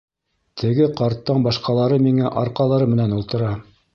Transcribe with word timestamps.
Теге 0.61 0.87
ҡарттан 1.01 1.43
башҡалары 1.49 2.01
миңә 2.07 2.33
арҡалары 2.45 2.91
менән 2.97 3.17
ултыра. 3.21 3.55